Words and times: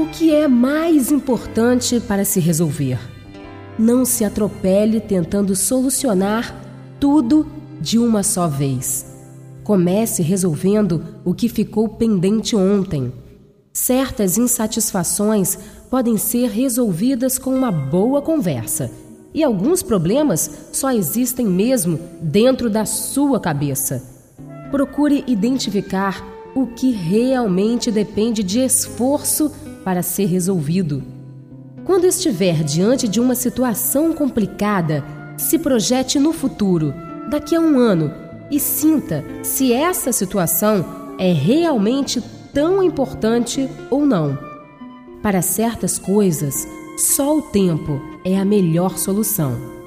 O 0.00 0.06
que 0.06 0.34
é 0.34 0.48
mais 0.48 1.12
importante 1.12 2.00
para 2.00 2.24
se 2.24 2.40
resolver? 2.40 2.98
Não 3.78 4.06
se 4.06 4.24
atropele 4.24 4.98
tentando 4.98 5.54
solucionar 5.54 6.58
tudo 6.98 7.46
de 7.82 7.98
uma 7.98 8.22
só 8.22 8.48
vez. 8.48 9.04
Comece 9.62 10.22
resolvendo 10.22 11.04
o 11.22 11.34
que 11.34 11.50
ficou 11.50 11.86
pendente 11.86 12.56
ontem. 12.56 13.12
Certas 13.74 14.38
insatisfações 14.38 15.58
podem 15.90 16.16
ser 16.16 16.48
resolvidas 16.48 17.36
com 17.36 17.54
uma 17.54 17.70
boa 17.70 18.22
conversa, 18.22 18.90
e 19.34 19.44
alguns 19.44 19.82
problemas 19.82 20.50
só 20.72 20.92
existem 20.92 21.44
mesmo 21.44 22.00
dentro 22.22 22.70
da 22.70 22.86
sua 22.86 23.38
cabeça. 23.38 24.02
Procure 24.70 25.22
identificar 25.26 26.26
o 26.54 26.68
que 26.68 26.90
realmente 26.90 27.90
depende 27.90 28.42
de 28.42 28.60
esforço 28.60 29.52
para 29.84 30.02
ser 30.02 30.26
resolvido. 30.26 31.02
Quando 31.84 32.06
estiver 32.06 32.62
diante 32.62 33.08
de 33.08 33.20
uma 33.20 33.34
situação 33.34 34.12
complicada, 34.12 35.04
se 35.36 35.58
projete 35.58 36.18
no 36.18 36.32
futuro, 36.32 36.94
daqui 37.30 37.56
a 37.56 37.60
um 37.60 37.78
ano, 37.78 38.12
e 38.50 38.60
sinta 38.60 39.24
se 39.42 39.72
essa 39.72 40.12
situação 40.12 41.14
é 41.18 41.32
realmente 41.32 42.22
tão 42.52 42.82
importante 42.82 43.68
ou 43.90 44.04
não. 44.04 44.38
Para 45.22 45.42
certas 45.42 45.98
coisas, 45.98 46.66
só 46.96 47.38
o 47.38 47.42
tempo 47.42 48.00
é 48.24 48.38
a 48.38 48.44
melhor 48.44 48.98
solução. 48.98 49.79